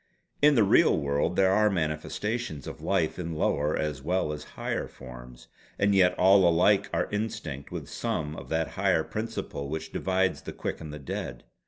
[0.41, 4.87] In the real world there are manifestations of life in lower as well as higher
[4.87, 10.41] forms; and yet all alike are instinct with some of that higher principle which divides
[10.41, 11.43] the quick and the dead.